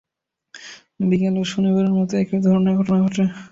বিকেলেও 1.01 1.45
শনিবারের 1.51 1.93
মতো 1.97 2.13
একই 2.17 2.39
ধরনের 2.45 2.75
ঘটনা 2.79 2.97
ঘটে। 3.03 3.23